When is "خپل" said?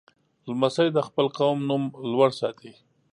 1.07-1.25